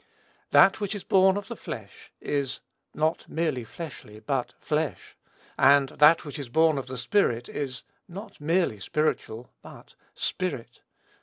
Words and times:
"That 0.49 0.81
which 0.81 0.95
is 0.95 1.03
born 1.03 1.37
of 1.37 1.47
the 1.47 1.55
flesh 1.55 2.11
is 2.19 2.59
(not 2.95 3.29
merely 3.29 3.63
fleshly, 3.63 4.19
but) 4.19 4.55
flesh; 4.59 5.15
and 5.59 5.89
that 5.89 6.25
which 6.25 6.39
is 6.39 6.49
born 6.49 6.79
of 6.79 6.87
the 6.87 6.97
Spirit 6.97 7.47
is, 7.47 7.83
(not 8.07 8.41
merely 8.41 8.79
spiritual, 8.79 9.51
but) 9.61 9.93
spirit." 10.15 10.81